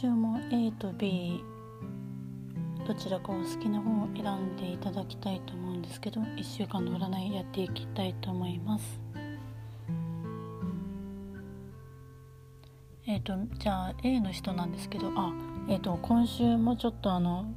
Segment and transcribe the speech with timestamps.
[0.00, 1.44] 週も A と B
[2.86, 8.98] どちらかを好きな方を選んでいただきたいと思うんですけど1週間の占いやっていきたいと思います。
[13.06, 15.34] えっ、ー、とじゃあ A の人なんですけどあ
[15.68, 17.52] えっ、ー、と今週もちょっとあの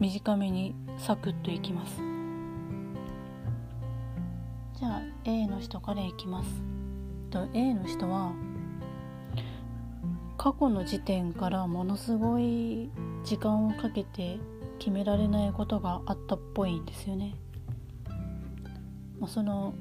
[0.00, 1.94] 短めにサクッといきます。
[4.80, 6.50] じゃあ A の人からいきます。
[7.30, 8.32] と A の人は
[10.44, 12.90] 過去の時点からものすごい
[13.24, 14.36] 時間をかけて
[14.78, 17.34] 決められないことがあったっぽいんですよね。
[19.18, 19.72] まあ、その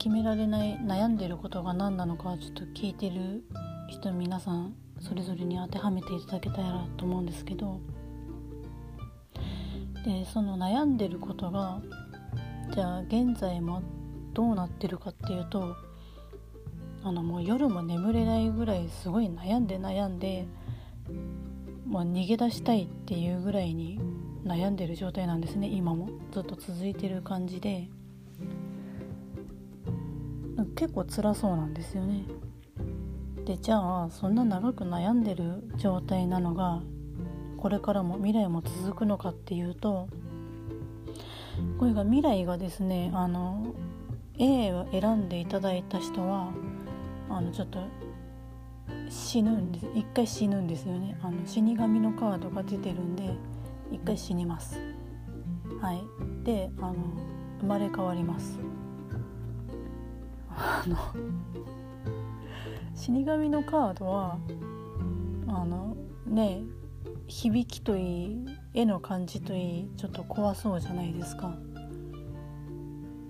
[0.00, 3.44] 決められない悩んでることが何なのかちょっと聞いてる
[3.90, 7.78] 人皆さんそれぞれに当てはめていただけたらと思うんですけど
[10.04, 11.80] でその悩んでることが
[12.74, 13.84] じゃあ現在も
[14.32, 15.76] どうなってるかっていうと
[17.04, 20.46] あのもう夜も眠れないぐらいすごい悩んで悩んで、
[21.86, 24.00] まあ、逃げ出したいっていうぐらいに
[24.44, 26.08] 悩んでる状態なんですね今も。
[26.32, 27.88] ずっと続いてる感じで。
[30.76, 32.24] 結構辛そうなんですよね。
[33.44, 36.80] でじゃあそんな長く悩んでる状態なのが
[37.56, 40.08] これからも未来も続くのかっていうと
[41.78, 43.74] これが未来がですねあの
[44.38, 46.52] A を選んでいただいた人は
[47.32, 47.80] あのちょっと
[49.08, 49.86] 死ぬんです。
[49.94, 51.18] 一回死ぬんですよね。
[51.22, 53.34] あの死神のカードが出てるんで
[53.90, 54.78] 一回死にます。
[55.80, 56.02] はい。
[56.44, 56.94] であの
[57.60, 58.58] 生まれ変わります。
[60.50, 60.96] あの
[62.94, 64.38] 死神のカードは
[65.48, 65.96] あの
[66.26, 66.62] ね
[67.26, 71.56] 響きといい絵の感じといいちょっと怖そうじゃないですか。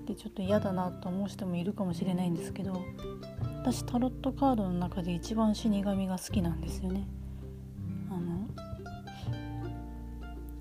[0.07, 2.83] でちょっと嫌だなと思う人もいるかもしれないんですけど
[3.65, 7.07] 私タロットカードの中で一番死神が好きなんですよね。
[8.11, 8.49] あの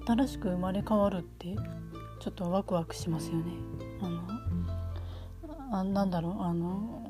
[0.05, 1.55] 新しく生まれ変わるって
[2.19, 3.53] ちょっとワクワクしますよね。
[4.01, 7.03] あのあなんだろうあの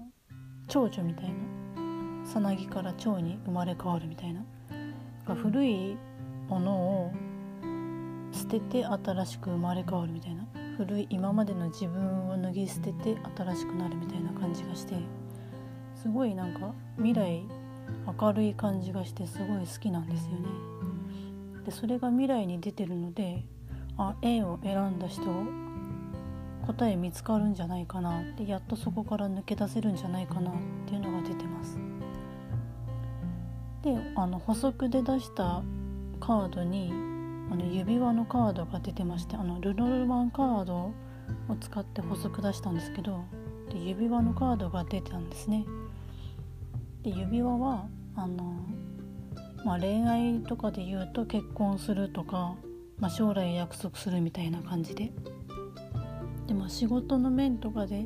[0.69, 4.45] 蝶々みたいなさなぎから蝶に生まれ変わるみたいな
[5.35, 5.97] 古い
[6.47, 7.11] ものを
[8.31, 14.95] 捨てて新しく生まれ変わるみたいな古い今までの自分を脱ぎ捨てて新しくなるみたいな感じがして
[16.01, 17.43] すごいなんか未来
[18.19, 20.47] 明るい感じがしてすごい好きなんですよね。
[21.65, 23.45] でそれが未来に出てるので
[23.97, 25.21] あ A を選んだ人
[26.65, 30.53] 答え見つかるんじゃないかなってやっとそこから抜け出せるんじゃないかなっ
[30.87, 31.77] ていうのが出てます。
[33.83, 35.61] であの補足で出した
[36.19, 36.91] カードに
[37.51, 40.93] あの指輪のカードが出てましてあのルノルマンカードを
[41.59, 43.23] 使って補足出したんですけど
[43.71, 45.65] で指輪のカードが出てたんですね。
[47.03, 48.65] で指輪はあの、
[49.65, 52.55] まあ、恋愛とかで言うと結婚するとか、
[52.99, 55.11] まあ、将来約束するみたいな感じで
[56.47, 58.05] でも仕事の面とかで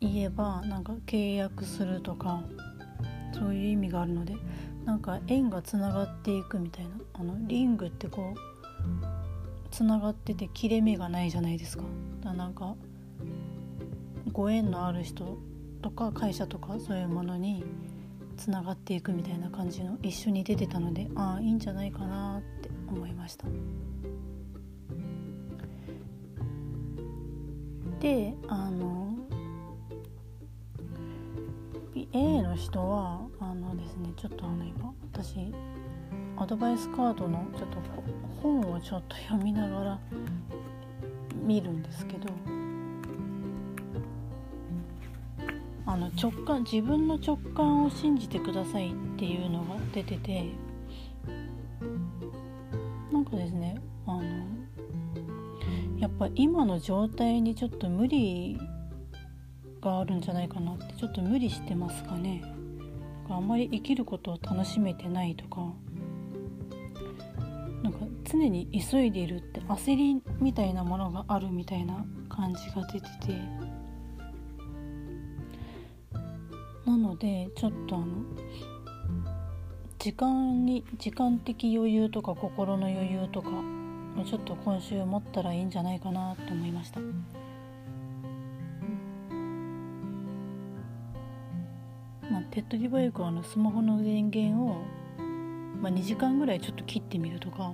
[0.00, 2.42] 言えばなんか契約するとか
[3.32, 4.34] そういう意味があるので
[4.84, 8.50] なんか縁がつながっていくみたいなあのリングってこう
[9.70, 11.84] つながってて切れ目がないじゃないですか。
[12.22, 12.74] だなんか
[14.32, 15.38] ご縁のある人
[15.82, 17.64] とか会社とかそういうものに
[18.40, 23.46] つながっていくみたいな感じの一緒に出てたのでああいいんじゃないかなって思いました。
[28.00, 29.14] であの
[32.12, 35.52] A の人はあのですねちょっとあの今私
[36.38, 37.76] アドバイスカードのちょっと
[38.42, 40.00] 本をちょっと読みながら
[41.34, 42.32] 見るんですけど
[45.92, 50.44] あの直感自分の直感を信じてくださいっていうのが出てて
[53.12, 54.22] なんかですねあの
[55.98, 58.56] やっぱ今の状態にちょっと無理
[59.82, 62.44] があるんじゃないかなってちょっと無理してますかね。
[63.28, 65.72] あんまり生きることを楽しめてないとか
[67.82, 73.79] なんか常に急いでいるって焦りみたいなものがあるみたいな感じが出てて。
[76.90, 78.06] なのでちょっとあの
[80.00, 83.50] 時間に時間的余裕とか心の余裕とか
[84.26, 86.98] ちょっと今週持ったらいいんじゃないかなと思いました。
[92.28, 94.82] まあ、テッドリバイクはあのスマホの電源を、
[95.80, 97.72] まあ、2時間ぐらいちょっと切ってみるとか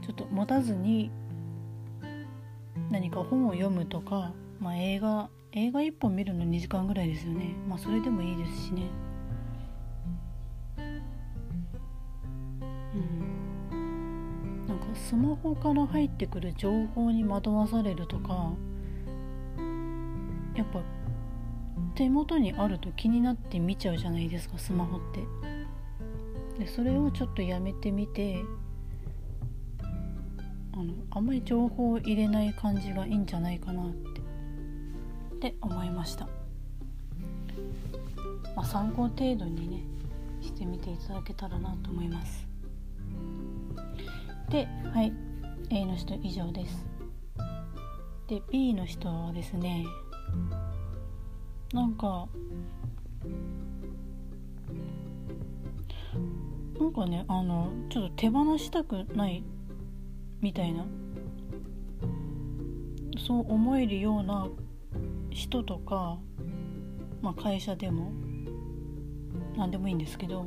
[0.00, 1.10] ちょっと持たずに
[2.90, 7.56] 何か本を読むとか、まあ、映画映画1本見るの2時間ぐらいですよね。
[7.68, 8.82] まあそれでもいいですしね。
[12.94, 12.98] う
[13.74, 14.66] ん。
[14.68, 18.52] なんかスマホから入ってくる情報に惑わされるとか
[20.54, 20.82] やっぱ
[21.96, 25.24] 手元にあると気になって見ちゃうじゃないですかスマホって。
[26.60, 28.44] でそれをちょっとやめてみて
[30.72, 34.19] あのあんまり情報を入れない感じがいいんじゃないかなって
[35.40, 36.26] って思いました、
[38.54, 39.82] まあ、参考程度にね
[40.42, 42.46] してみていただけたらなと思います。
[44.50, 45.12] ではい
[45.70, 46.84] A の人以上です。
[48.26, 49.86] で B の人はですね
[51.72, 52.28] なんか
[56.78, 59.42] なんかねあのちょっと手放したくない
[60.42, 60.84] みたいな
[63.26, 64.46] そう思えるような
[65.30, 66.18] 人とか、
[67.22, 68.12] まあ、会社でも
[69.56, 70.46] 何でもいいんですけど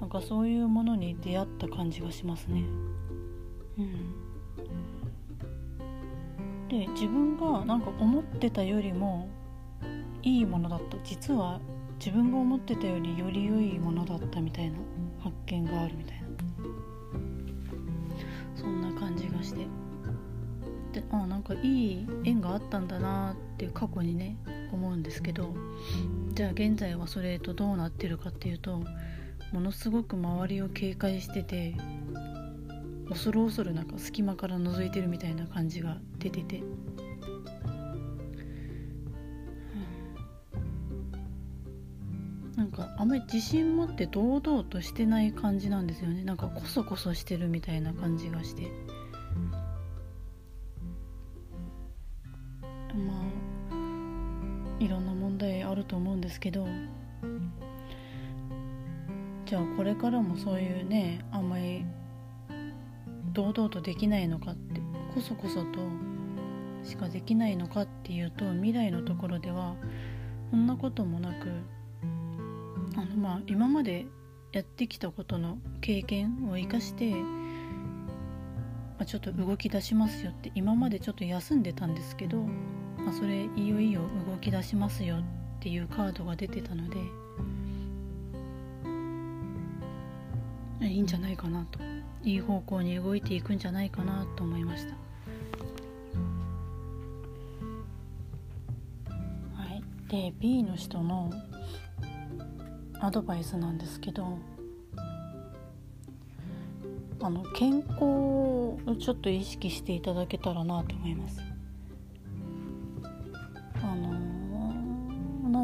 [0.00, 2.64] なんかそういうものに出会った感じがしますね。
[3.78, 4.14] うん、
[6.68, 9.28] で自分がなんか思ってたよりも
[10.22, 10.96] いいものだった。
[11.04, 11.60] 実は
[11.98, 14.78] 自分が思ってたよりより良いものだったみたいな
[15.20, 16.28] 発見があるみたいな。
[18.54, 19.66] そんな感じがして。
[20.92, 24.36] であなんかいい縁があったんだなって過去にね
[24.72, 25.54] 思うんですけど
[26.34, 28.82] じゃあ現在はそれとどうなってるかっていうと
[29.52, 31.74] ものすごく周りを警戒してて
[33.08, 36.62] 恐る恐るなんか隙間から覗いてるみたいな感じが出てて。
[42.56, 46.24] なんかあんまり自信持って堂々としてない感じなんですよね。
[46.24, 48.68] なんかこそこそしてるみたいな感じがして。
[54.80, 56.66] いろんな問題あると思うんですけど
[59.46, 61.84] じゃあこれからもそういうねあんまり
[63.32, 64.80] 堂々とできないのかって
[65.14, 65.80] こそこそと
[66.84, 69.74] しかできないのかっていうと未来のところでは
[70.50, 71.50] そんなこともなく
[72.96, 74.06] あのまあ今まで
[74.52, 77.20] やってきたことの経験を生かして、ま
[79.00, 82.46] あ、ちょっと動き出しますよって今までちょっと休んでたんですけど、
[83.04, 85.22] まあ、それいよいよ動き出しますよっ
[85.60, 86.98] ていうカードが出てたので
[90.86, 91.80] いいんじゃないかなと
[92.24, 94.94] いい方向に動いていくんじゃないかなと思いました。
[99.54, 101.30] はい、で B の人の
[103.00, 104.38] アドバイスなんですけど
[107.20, 111.47] あの健康をちょっと意識していただけたらなと思います。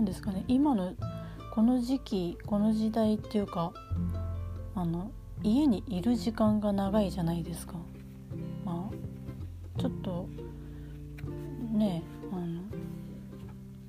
[0.05, 0.95] ですかね今の
[1.55, 3.73] この時期この時代っていうか
[4.75, 5.11] あの
[5.43, 7.75] 家にいる時間が長いじゃないですか。
[8.65, 10.29] まあちょっと
[11.73, 12.03] ね
[12.33, 12.62] あの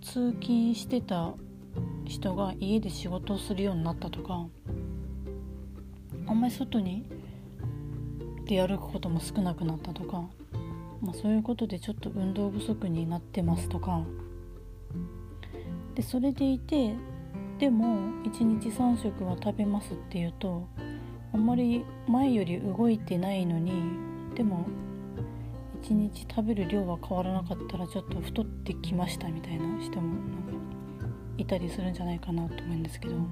[0.01, 1.33] 通勤してた
[2.05, 4.45] 人が家で仕事をするようになったとか
[6.27, 7.05] あんまり外に
[8.45, 10.23] 出歩くことも少なくなったとか、
[11.01, 14.03] まあ、そういうことでちょっと運動不足になってますとか
[15.95, 16.93] でそれでいて
[17.57, 20.67] でも1日3食は食べますっていうと
[21.33, 23.71] あんまり前より動いてないのに
[24.35, 24.65] でも
[25.83, 30.65] 1日食べる量は変わらなかったらちょっと太ってきましたみたいな人もなんか
[31.37, 33.27] いたりするんじゃないかなと思うんですけど、ま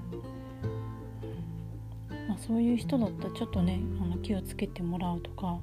[2.35, 5.59] あ、そういう人だったらちょっとねあの気をつけてもらうとか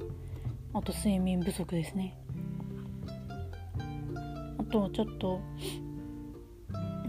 [0.75, 2.17] あと睡眠不足ですね。
[4.59, 5.41] あとちょっと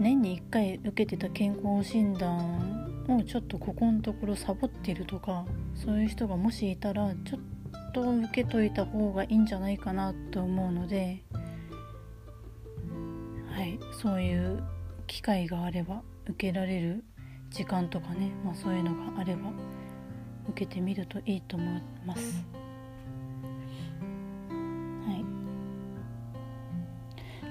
[0.02, 5.44] 年に1回受けてた健康診断をちょっとここのところサボってるとか
[5.74, 11.22] そういう人がもしいたらちょっと受けといた方がいいんじゃないかなと思うので
[13.50, 14.62] はいそういう
[15.06, 17.04] 機会があれば受けられる
[17.50, 19.50] 時間とかね、まあ、そういうのがあれば
[20.48, 22.61] 受けてみるといいと思います。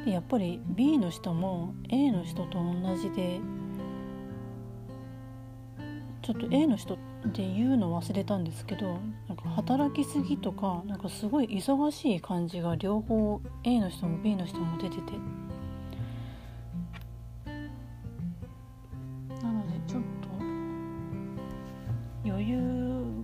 [0.05, 3.39] やっぱり B の人も A の人と同じで
[6.21, 6.97] ちょっと A の人っ
[7.33, 15.13] て言うの忘れたんですけどなんか働きすぎとかなんかすごい忙しい感じが両方 A の人も B の人も出てて。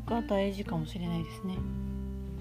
[0.07, 1.55] が大事かもしれないですね。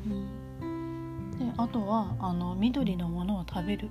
[0.06, 3.90] うん、であとはあの緑のものを食べる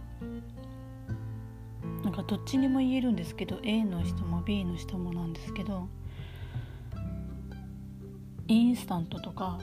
[2.16, 5.88] かどっちにも言えるんですけど A の人も B の人もなんですけど
[8.48, 9.60] インスタントとか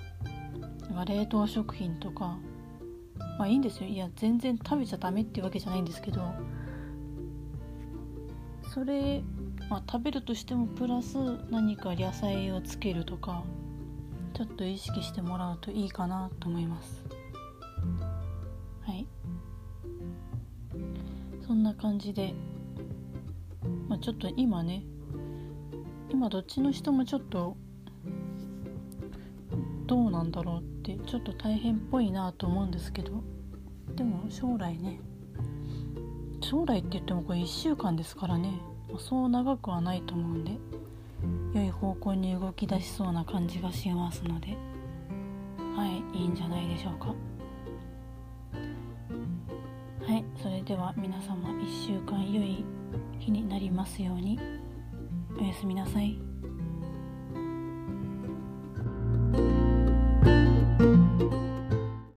[1.07, 2.37] 冷凍食品とか
[3.39, 3.89] まあいいんですよ。
[3.89, 6.23] いや全然食べちゃダメっていうわけじゃないんですけど
[8.75, 9.23] それ、
[9.71, 11.17] まあ、食べるとしてもプラス
[11.51, 13.45] 何か野菜をつけるとか
[14.35, 17.22] ちょっと意識してもらうといいかなと思います。
[21.53, 22.33] そんな感じで、
[23.87, 24.85] まあ、ちょっと今ね
[26.11, 27.59] 今どっちの人もちょっと
[29.85, 33.23] どうなんだろうってちょっと大変っぽいなと思うんですけど。
[33.95, 34.99] でも将来ね
[36.41, 38.59] 将来って言ってもこれ1週間ですからね
[38.99, 40.53] そう長くはないと思うんで
[41.53, 44.57] 良い方向に動き出しそうな感じがしますので。
[45.77, 47.15] はいいいんじゃないでしょうか。
[50.13, 52.63] はいそれでは皆様1週間良い
[53.19, 54.39] 日になりますように
[55.41, 56.32] おやすみなさい。